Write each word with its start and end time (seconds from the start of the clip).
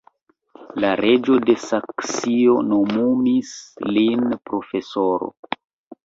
La 0.83 0.91
reĝo 1.01 1.35
de 1.49 1.53
Saksio 1.65 2.55
nomumis 2.69 3.51
lin 3.97 4.23
profesoro. 4.51 5.29